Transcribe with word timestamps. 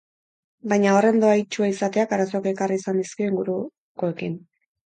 Baina, 0.71 0.93
horren 1.01 1.19
dohaitsua 1.23 1.69
izateak 1.73 2.15
arazoak 2.19 2.49
ekarri 2.55 2.81
izan 2.83 3.01
dizkio 3.05 3.29
ingurukoekin. 3.33 4.39